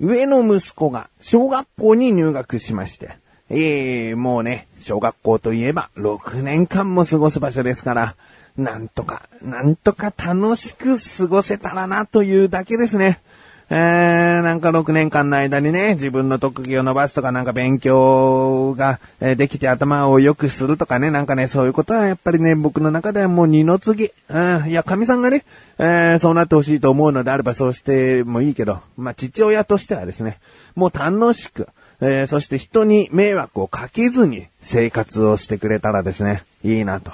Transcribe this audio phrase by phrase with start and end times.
[0.00, 3.16] 上の息子が小学校に入学しまして、
[3.48, 8.16] ええもうね、小学校といえば6年間も過ごす場所ですから、
[8.56, 13.20] なんとか、なんとか楽しく過ごせたらなというだけですね。
[13.68, 24.12] えー、なんか6年間の間にね、自分の特技を伸ばすとか、なんか勉強が、えできて頭を良くするとかね、なんかね、そういうことはやっぱりね、僕の中ではもう二の次。
[24.28, 25.44] うん、いや、神さんがね、
[25.78, 30.38] えーそうなってほしいと思うのであればそうしてもいいけど、まあ、父親としてはですね、
[30.76, 31.68] もう楽しく、
[32.00, 37.10] えーそして人に迷惑をかけずに生活をしてくれたらですね、いいなと。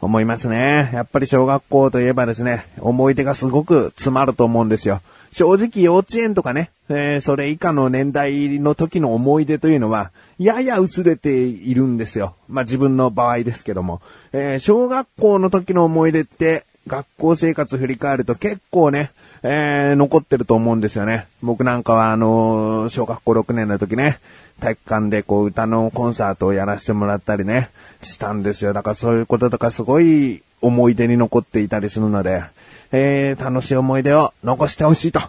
[0.00, 0.90] 思いますね。
[0.92, 5.00] やっぱり小学校といえばですね、思い出がすごく詰まると思うんですよ。
[5.32, 12.34] 正直幼稚園とかね、えーそれ以下の年代の時の思い出というのは、やや薄れているんですよ。
[12.48, 14.00] まあ自分の場合ですけども。
[14.32, 19.10] えー小学校の時の思い出って、学校生活振り返ると結構ね、
[19.42, 21.26] えー残ってると思うんですよね。
[21.42, 24.18] 僕なんかはあのー小学校6年の時ね、
[24.60, 27.70] 体育館でこう歌のコンサートをやらせてもらったりね、
[28.02, 28.72] したんですよ。
[28.72, 32.44] だからそういうこととかすごい思い出に残っていたりするので、
[32.92, 35.20] えー、楽しい思い出を残してほしいと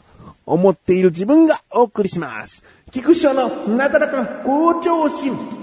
[0.45, 2.63] 思っている自分がお送りします。
[2.91, 5.59] 菊師匠のなだらか好調心。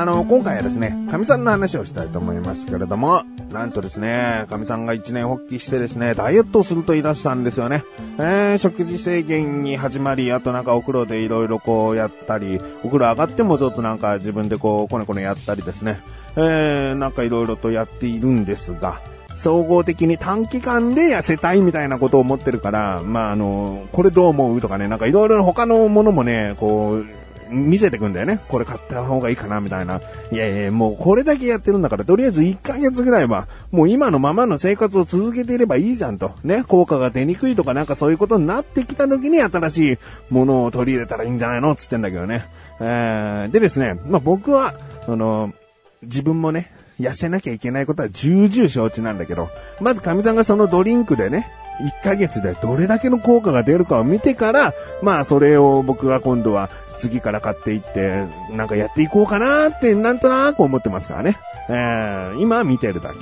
[0.00, 7.84] あの、今回はですね、神さんの話をしたいと思いますけれども、なんとですね、神さんが一年発起してですね、ダイエットをすると言い出したんですよね。
[8.16, 16.00] えー、食事制限に始まり、あとなんかお風呂でいろいろこうやったり、お風呂上がってもちょっとなんか自分でこう、コネコネやったりですね、
[16.34, 19.02] えー、なんかいろいろとやっているんですが、
[19.36, 24.60] 総合的に短期間で痩せたいみたいなことを思ってるから、まあ、あの、これどう思う？
[24.62, 27.06] とかね、なんかいろいろ他のものもね、こう、
[27.50, 28.40] 見せてくんだよね。
[28.48, 30.00] これ買った方がいいかな、みたいな。
[30.32, 36.32] いやいや、もうこれだけやってるんだから、とりあえず1ヶ月ぐらいは、もう今のままの生活を続けていればいいじゃんと。
[36.44, 39.98] ね、効果が出にくいとかなんかそういうことになってきた時に新しい
[40.30, 41.74] ものを取り入れたらいいんじゃないの？
[41.76, 42.46] つってんだけどね。
[42.80, 44.74] えー、でですね、まあ僕は、
[45.06, 45.52] その、
[46.02, 49.48] 自分もね、痩せなきゃいけないことは重々承知なんだけど、
[49.80, 51.50] まず神さんがそのドリンクでね、
[52.02, 56.68] 1ヶ月でどれだけの効果が出るかを見てから、まあそれを僕が今度は
[57.00, 61.38] 次から買っていって、なんかやっていこうかなってなんとなく思ってますからね。
[61.68, 63.16] えー、今見てるだけ。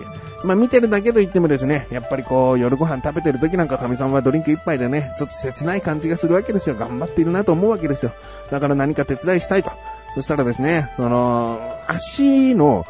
[0.44, 6.76] まあ見てるだけと言ってもですね、やっぱりこう夜ご飯食べてる時なんか神さんはドリンク一杯でね、ちょっと切ない感じがするわけですよ。
[6.76, 8.12] 頑張っているなと思うわけですよ。
[8.50, 9.70] だから何か手伝いしたいと。
[10.14, 12.86] そしたらですね、その、足の、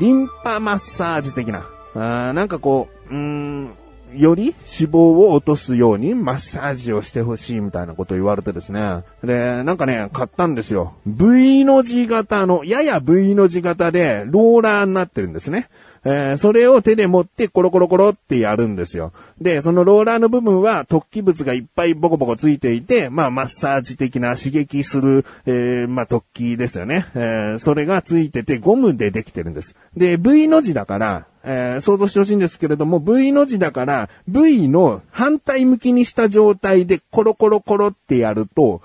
[0.00, 3.70] リンパマッサージ的な、あなんかこう、うーん、
[4.16, 9.02] より脂肪を落とすようにマッサージをしてほしいみたいなことを言われてですね。
[9.22, 10.94] で、なんかね、買ったんですよ。
[11.06, 15.68] V の字型の、やや V の字型でローラーになってるんですね。
[16.04, 19.12] えーそれを手で持ってコロコロコロってやるんですよ。
[19.40, 27.06] で、そのローラーの部分は突起物がいっぱいボコボコついていて、まあマッサージ的な刺激する、えーまあ突起ですよね。
[27.14, 29.76] えーそれがついててゴムでできてるんです。
[29.96, 38.80] で、V の字だから、えー想像してほしいんですけれども、V の字だから、V の反対向きにした状態でコロコロコロってやると、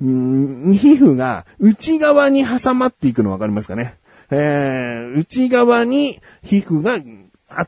[0.00, 3.94] うん皮膚が内側に挟まっていくのわかりますかね？
[4.30, 6.98] えー内側に皮膚が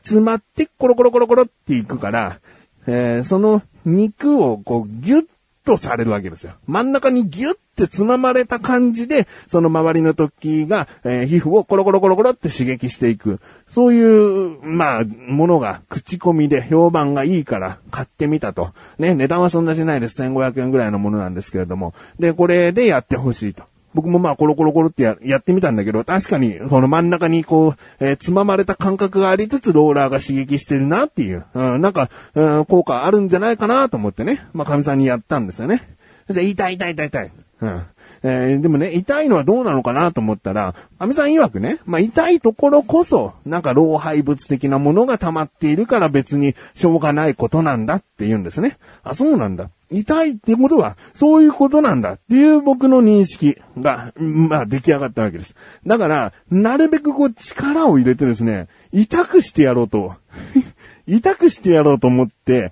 [0.03, 2.39] 集まってコロコロコロコロっていくから、
[2.87, 5.25] えーその肉をこうギュッ
[5.65, 6.53] とされるわけですよ。
[6.67, 13.39] 真ん中にギュッてつままれた感じで、その周りの突起が、えー皮膚をコロコロコロコロって刺激していく。
[13.69, 18.71] そういう、まあ、ものが口コミで評判がいいから買ってみたと。
[18.99, 20.21] ね、値段はそんなしないです。
[20.21, 21.93] 1500円ぐらいのものなんですけれども。
[22.19, 23.63] で、これでやってほしいと。
[23.93, 35.97] 僕もまあコロコロコロってややってみたんだけど、確かにこの真ん中にこう、えーつままれた感覚がありつつローラーが刺激してるなっていう、うん、なんか、うん、効果あるんじゃないかなと思ってね、まあ神さんにやったんですよね。
[36.27, 37.31] そして痛い痛い痛い痛い。
[37.61, 37.85] うん。
[38.23, 48.77] えーでもね、痛いのはどうなのかなと思ったら、アミさん曰くね、まあ痛いところこそ、なんか老廃物的なものが溜まっているから別にしょうがないことなんだって言うんですね。
[49.03, 49.69] あ、そうなんだ。
[49.89, 55.55] 痛いってことは、そういうことなんだっていう僕の認識が、まあ出来上がったわけです。
[55.85, 60.15] だから、なるべくこう力を入れてですね、痛くしてやろうと。
[61.07, 62.71] 痛くしてやろうと思って、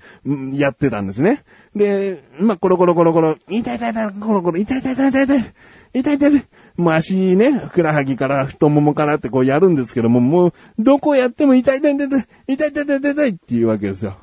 [0.54, 1.44] やってたんですね。
[1.76, 5.54] で、まあ、コロコロコロコロ、痛い痛い痛い、コロコロ、痛い痛い痛い痛い痛い、
[5.94, 6.32] 痛い痛い。
[6.78, 14.18] もう足ね、ふくらはぎから太ももからってこうやるんですけども、もう、どこやっても痛い痛い痛い痛い、痛い痛い痛い痛い痛いっていうわけですよ。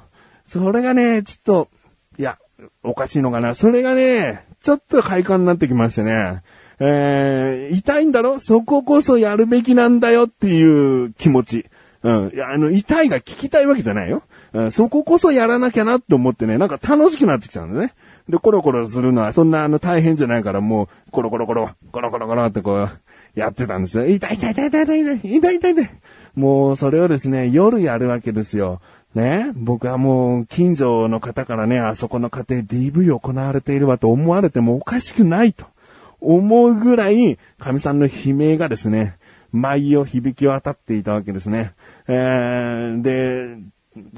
[0.49, 1.69] それがね、ちょっと、
[2.19, 2.39] いや、
[2.83, 3.55] おかしいのかな。
[3.55, 6.43] それがね、ちょっと快感になってきましてね。
[6.79, 8.39] えー、痛いんだろ？
[8.39, 10.63] そここそやるべきなんだよってい
[11.05, 11.67] う気持ち。
[12.07, 12.33] うん。
[12.33, 14.23] いや、あの、痛いが聞きたいわけじゃないよ。
[14.53, 17.95] うん、そここそやらなきゃなって思ってね、なんか楽しくなってきたんだね。
[18.29, 22.91] で、コロコロするのはそんなあの大変じゃないからもう、コロコロコロ、コロコロコロってこう、
[23.35, 24.07] やってたんですよ。
[24.07, 25.91] 痛い痛い痛い痛い痛い痛い痛い痛い痛い。
[26.37, 28.81] もう、それをですね、夜やるわけですよ。
[29.15, 29.51] ね？
[29.57, 35.67] 僕はもう、近所の方からね、あそこの家庭 DV 行われているわと思われてもおかしくないと。
[36.21, 39.17] 思うぐらい、神さんの悲鳴がですね、
[39.57, 41.73] 舞を響き渡っていたわけですね。
[42.09, 43.59] えー、で、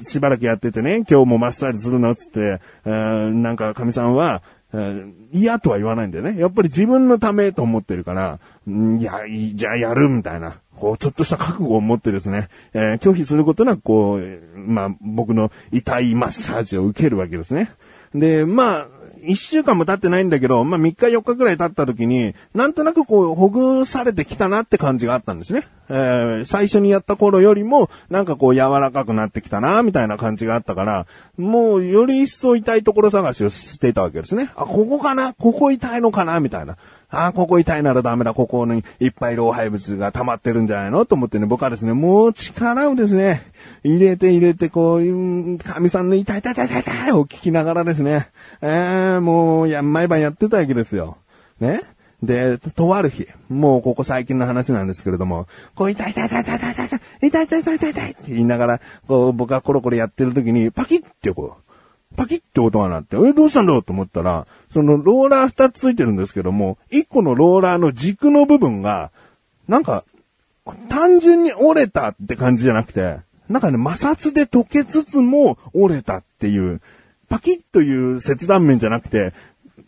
[0.05, 4.41] しばらくやっててね、今日もマッサージするのつって、えー、なんか神さんは、
[4.73, 6.39] えー、嫌とは言わないんだよね。
[6.39, 9.21] やっぱり自分のためと思ってるから、いや、
[9.55, 10.59] じゃあやるみたいな。
[10.75, 17.71] こう、ちょっとした覚悟を持ってですね、えー、拒否することなく、こう、まあ、僕の痛いマッサージを受けるわけですね。
[18.13, 18.87] で、まあ、
[19.23, 25.67] 一週間も経ってないんだけど、まあ、3日4日くらい経った時に、なんとなくこう、ほぐされてきたなって感じがあったんですね。
[25.89, 31.07] えー、最初にやった頃よりも、なんかこう、柔らかくなってきたな、みたいな感じがあったから、
[31.37, 34.51] もう、より一層痛いところ探しをしていたわけですね。
[34.55, 35.33] あ、ここかな？
[35.33, 36.39] ここ痛いのかな？
[36.39, 36.77] みたいな。
[37.11, 41.05] ああ、ここ痛いならダメだ、ここにいっぱい老廃物が溜まってるんじゃないの？
[41.05, 43.51] と思ってね、僕はですね、もう力をですね、
[43.83, 48.29] 入れて入れて、こう、神さんの痛い痛い痛い痛い痛いを聞きながらですね、
[48.61, 51.17] えー、もう、や、毎晩やってたわけですよ。
[51.59, 51.81] ね？
[52.21, 61.68] で、とある日、もうここ最近の話なんですけれども、こう、痛い痛い痛い痛い痛い痛い痛い痛い痛い痛い痛いって言いながら、こう、僕がコロコロやってる時に、パキッってこう、
[62.15, 69.11] パキッて音が鳴って、え、どうしたんだろうと思ったら、そのローラー二つついてるんですけども、一個のローラーの軸の部分が、
[69.67, 70.03] なんか、
[70.89, 76.81] 単純に折れたって感じじゃなくて、なんかね、摩擦で溶けつつも折れたっていう、
[77.29, 79.33] パキッという切断面じゃなくて、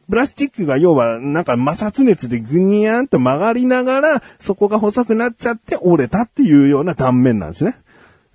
[0.10, 7.78] プラスチックが要はなんか摩擦熱でグニャーンと曲がりながら、そこが細くなっちゃって折れたっていうような断面なんですね。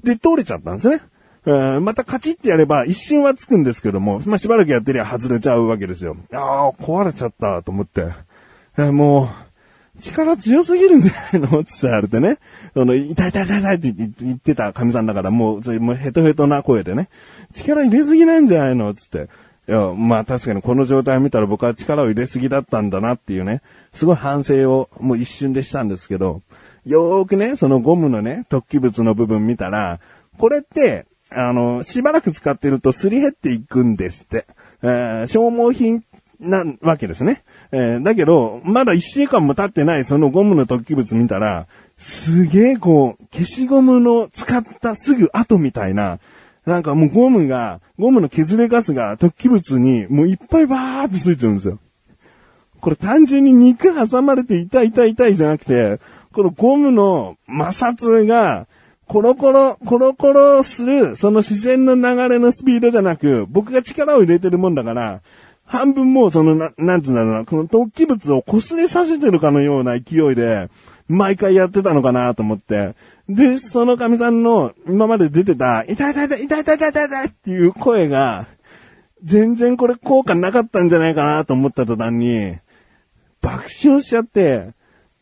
[0.02, 1.00] で、通れちゃったんですね。
[1.46, 6.16] えまたカチってやれば一瞬はつくんですけども、まあ、しばらくやってりゃ外れちゃうわけですよ。
[6.32, 8.06] ああ、壊れちゃったと思って。
[8.76, 9.28] え、もう、
[10.02, 11.60] 力強すぎるんじゃないの？
[11.60, 12.38] って言われてね。
[12.74, 17.08] その、痛い痛い痛い痛いって言ってた神さんだから、もう、それもうヘトヘトな声でね。
[17.54, 18.92] 力入れすぎなんじゃないの？
[18.92, 19.28] つって。
[19.68, 23.62] いや、まあ確かにこの状態を見たら僕は力を入れすぎだったんだなっていうね、
[23.94, 26.42] すごい反省をもう一瞬でしたんですけど、
[26.84, 30.00] よーくね、そのゴムのね、突起物の部分見たら、
[30.38, 34.46] これって、あの、しばらく使ってるとすり減っていくんですって。
[34.82, 36.04] えー、消耗品
[36.40, 37.42] なわけですね。
[37.72, 41.66] えー、だけど、まだ一週間も経ってないそのゴムの突起物見たら、
[41.98, 46.18] すげえこう、消しゴムの使ったすぐ後みたいな、
[46.66, 51.78] なんかもうゴムが、ゴムの削れガスが突起物にもういっぱいバーってついてるんですよ。
[52.80, 56.00] これ単純に肉挟まれて痛い痛い痛いじゃなくて、
[56.32, 58.66] このゴムの摩擦が、
[59.08, 65.20] コロコロ、コロコロする、その自然の流れのスピードじゃなく、僕が力を入れてるもんだから、
[65.64, 70.68] 半分もうその、ななんつうんだろうな、この突起物を擦れさせてるかのような勢いで、
[71.08, 72.94] 毎回やってたのかなと思って。
[73.28, 78.48] で、その神さんの今まで出てた、痛い痛い痛い痛い痛い痛い痛いっていう声が、
[79.24, 82.56] 全然これ効果なかったんじゃないかなと思った途端に、
[83.40, 84.70] 爆笑しちゃって、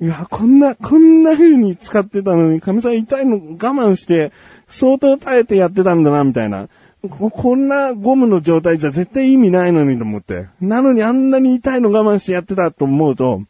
[0.01, 4.33] いや、こんな、こんな風に使ってたのに、神さん痛いの我慢して、
[4.69, 6.69] 相当耐えてやってたんだな、みたいな。
[7.09, 10.47] こんなゴムの状態じゃ絶対意味ないのにと思って。
[10.61, 13.43] なのにあんなに痛いの我慢してやってたと思うと、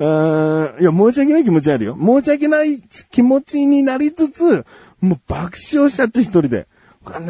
[0.00, 1.96] うーんいや、申し訳ない気持ちあるよ。
[1.98, 4.66] 申し訳ない気持ちになりつつ、
[5.00, 6.66] もう爆笑しちゃって一人で。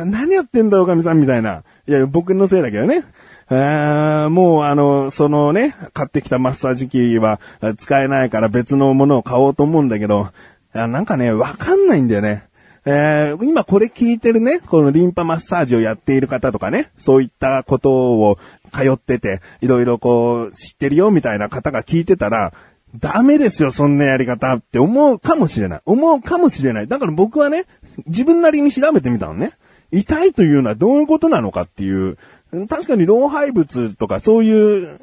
[0.05, 1.63] 何やってんだよ、神さんみたいな。
[1.87, 3.05] いや、僕のせいだけどね。
[3.53, 7.41] えもうあの、そのね、買ってきたマッサージ機は
[7.79, 10.29] 使えないから別のものを買おうと思うんだけど、
[10.73, 12.45] なんかね、わかんないんだよね。
[12.87, 18.39] えー、今これ聞いてるね、このリンパマッサージをやっている方とかね、そういったことを
[18.73, 22.55] 通ってて、いろいろこう、知ってるよみたいな方が聞いてたら、
[22.99, 25.81] ダメですよ、そんなやり方って思うかもしれない。
[25.85, 26.89] 思うかもしれない。
[26.89, 27.67] だから僕はね、
[28.07, 29.53] 自分なりに調べてみたのね。
[29.93, 32.17] 痛いというのはどういうことなのかっていう、
[32.69, 34.99] 確かに老廃物とかそういう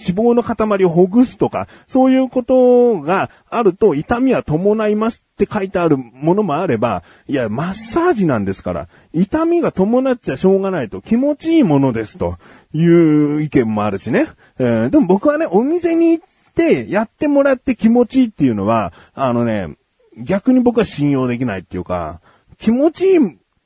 [0.00, 12.38] 脂肪の塊をほぐすとか、そういうことがあると痛みは伴いますって書いてあるものもあれば、いや、マッサージなんですから、痛みが伴っちゃしょうがないと気持ちいいものですと
[12.72, 14.28] いう意見もあるしね。
[14.58, 19.76] えー、でも僕はね、お店に行ってやってもらって気持ちいいっていうのは、あのね、
[20.16, 22.20] 逆に僕は信用できないっていうか、
[22.58, 23.18] 気持ちいい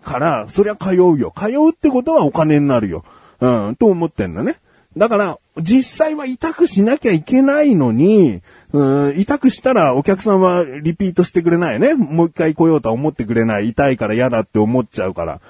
[0.03, 1.33] から、そりゃ通うよ。
[1.37, 3.05] 通うってことはお金になるよ。
[3.41, 4.57] うん、と思ってんだね。
[4.97, 11.95] だから、実際は痛くしなきゃいけないのに、うん、痛くしたらお客さんはリピートしてくれないね。
[11.95, 13.69] もう一回来ようとは思ってくれない。
[13.69, 15.41] 痛いから嫌だって思っちゃうから。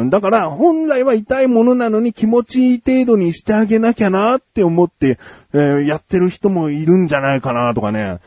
[0.00, 5.18] うん、だから、本来は痛いものなのに気持ちいい程度にしてあげなきゃなって思って、
[5.52, 8.18] えーやってる人もいるんじゃないかなとかね。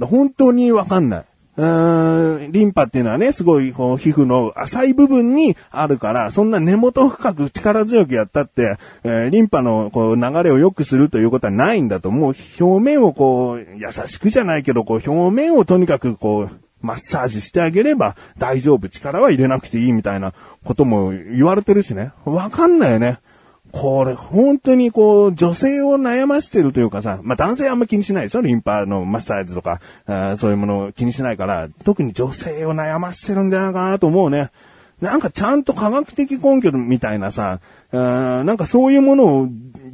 [0.00, 1.24] 本当にわかんない。
[1.60, 12.10] うーんリンパっていうのはね、すごい、こう、皮膚の浅い部分にあるから、そんな根元深く力強くやったって、えーリンパの、こう、流れを良くするということはないんだと。
[12.10, 16.50] もう、表面をこう、優しくじゃないけど、こう、表面をとにかくこう、
[16.80, 18.88] マッサージしてあげれば大丈夫。
[18.88, 20.32] 力は入れなくていいみたいな
[20.64, 22.12] ことも言われてるしね。
[22.24, 23.18] わかんないよね。
[23.72, 28.42] これ、本当にこう、女性を悩ましてるというかさ、まあ男性あんま気にしないですよ。
[28.42, 34.50] リンパのマッサージとか、あそういうものを気にしないから、特に女性を悩ましてるんじゃないかなと思うね。
[35.00, 37.60] なんかちゃんと科学的根拠みたいなさ、
[37.92, 37.96] あ
[38.44, 39.48] なんかそういうものを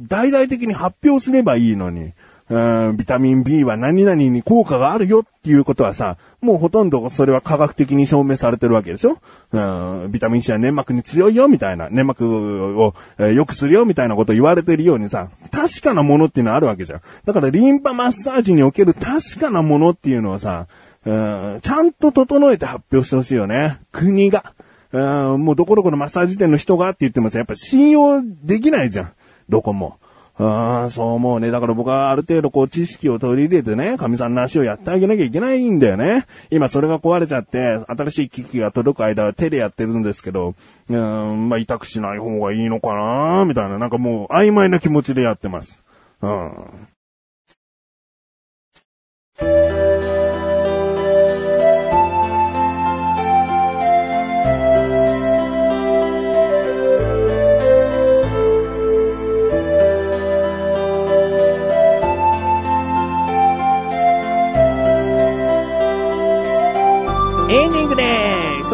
[0.07, 2.13] 大々的に発表すればいいのに、
[2.49, 9.17] うんビタミン B は何々に効果があるよっていうことはさ、もうほとんどそれは科学的に証明されてるわけでしょ？
[9.51, 9.59] う
[10.07, 17.01] んビタミン C は粘膜に強いよみたいな、粘膜をえー良くするよみたいなこと言われてるようにさ、確かなものっていうのはあるわけじゃん。
[17.25, 20.67] だからリンパマッサージにおける確かなものっていうのはさ、
[21.05, 23.79] うんちゃんと整えて発表してほしいよね。
[23.91, 24.53] 国が。
[24.93, 29.11] うんもうどこどこのマッサージ店の人がって言ってもさ、やっぱ信用できないじゃん。
[29.49, 29.97] どこも。
[30.39, 31.49] ああ、そう思うね。
[31.49, 36.27] だから僕はある程度こう知識を取り入れてね、神さんの足をやってあげなきゃいけないんだよね。
[36.51, 40.53] 今それが壊れちゃって、新しい機器が届く間は手でやってるんですけど、
[40.89, 45.83] うん、まあ痛くしない方がいいのかなみたいな、なんかもう曖昧な気持ちでやってます。
[46.21, 46.51] うん。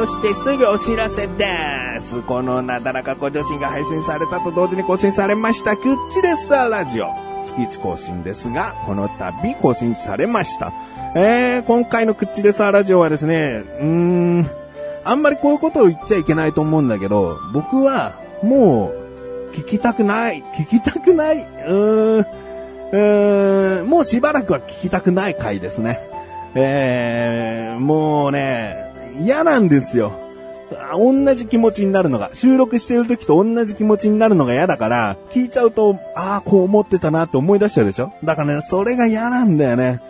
[0.06, 2.24] そしてすぐお知らせです。
[2.24, 7.08] このなだらかご女子が配信されたと同時に更新されました、クッチレッサーラジオ。
[7.42, 10.74] 月1更新ですが、この度更新されました。
[11.16, 14.52] えー、今回のクッチレッサーラジオはですね、うーん、
[15.06, 18.92] あんまりこういうことを言っちゃいけないと思うんだけど、僕はも
[19.52, 20.44] う聞きたくない。
[20.58, 21.38] 聞きたくない。
[21.38, 22.20] うーん。
[22.20, 26.02] うーん、もうしばらくは聞きたくない回ですね。
[26.56, 30.14] えー、もうね、嫌なんですよ。
[30.98, 38.12] 同じ気持ちになるのが、収録してる時と同じ気持ちになるのが嫌だから、聞いちゃうと、ああ、こう思ってたなって思い出しちゃうでしょ？
[38.24, 40.02] だからね、それが嫌なんだよね。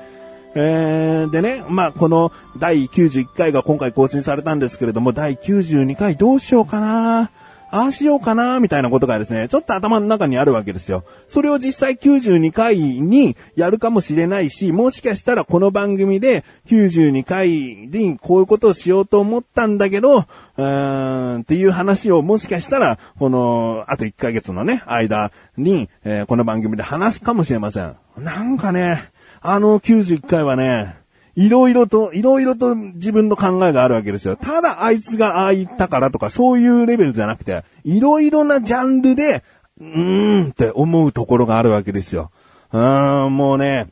[0.56, 7.32] えー、でね、まあ、この第91回が今回更新されたんですけれども、第92回どうしようかな
[7.74, 11.04] ああしようかなみたいなことがですね、ちょっと頭の中にあるわけですよ。
[11.28, 27.96] それを実際92回にやるかもしれないし、もしかしたらこの番組で92回にこういうことをしようと思ったんだけど、うーん、っていう話をもしかしたら、この、あと1ヶ月のね、間に、えーこの番組で話すかもしれません。
[28.20, 29.10] なんかね、
[29.42, 31.03] あの91回はね、
[31.36, 34.36] いろいろと、いろいろと自分の考えがあるわけですよ。
[34.36, 39.44] ただあいつがああ言ったからとかそういうレベルじゃなくて、いろいろなジャンルで、
[39.80, 42.32] うーんって思うところがあるわけですよ。
[42.72, 43.88] うーん、もうね、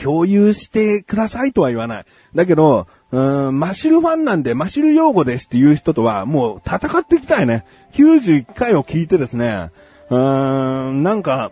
[0.00, 2.04] 共有してくださいとは言わない。
[2.34, 7.64] だけど、うーん、マシュルファンなんでマシュル用語ですっていう人とはもう戦っていきたいね。
[7.92, 9.70] 91回を聞いてですね、
[10.10, 11.50] うーん、なんか、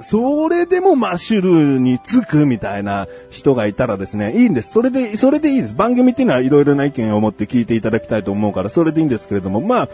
[0.00, 4.72] それでもマッシュルーにつくみたいな人がいたらですね、いいんです。
[4.72, 5.74] それで、それでいいです。
[5.74, 9.88] 番組っていうのはいろいろな意見を持って聞いていただきたいと思うから、それでいいんですけれども、まあ、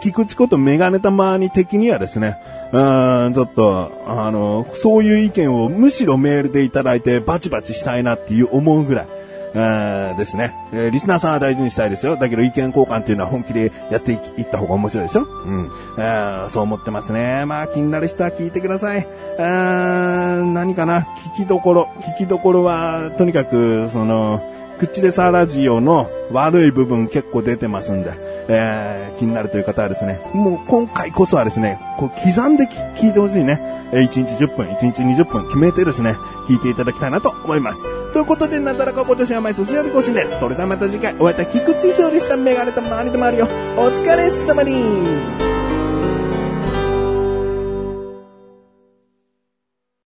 [0.00, 2.38] 菊池ことメガネたまに的にはですね、
[2.72, 9.17] うーん、ちょっと、あの、そういう意見をむしろメールでいただいてバチバチしたいなっていう思うぐらい。
[9.60, 12.16] えーですね、えーリスナーさんは大事にしたいですよ。
[12.16, 15.22] だけど意見交換っていうのは本気でやっていった方が面白いでしょ？
[15.22, 15.70] うん。
[15.98, 17.44] えーそう思ってますね。
[17.44, 19.06] まあ気になる人は聞いてください。
[19.38, 21.00] えー何かな？
[21.34, 21.88] 聞きどころ。
[22.02, 24.40] 聞きどころは、とにかく、その、
[24.78, 28.12] 口でさラジオの悪い部分結構出てますんで、
[28.48, 33.60] えー気になるという方はですね、もう今回こそはですね、こう刻んで聞いてほしいね。
[33.92, 36.12] えー1日10分、1日20分決めてですね、
[36.48, 37.82] 聞いていただきたいなと思います。
[38.12, 40.38] ということで、なだらか今年は毎週水曜日更新です。
[40.38, 43.48] それではまた次回、お会いいた菊池勝利さんメガネと周りと周りよ。
[43.76, 45.47] お疲れ様に